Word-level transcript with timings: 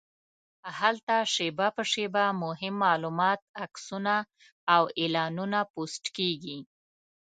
هلته 0.79 1.15
شېبه 1.33 1.67
په 1.75 1.83
شېبه 1.91 2.23
مهم 2.43 2.75
معلومات، 2.85 3.39
عکسونه 3.63 4.15
او 4.73 4.83
اعلانونه 5.01 5.59
پوسټ 5.73 6.03
کېږي. 6.17 6.57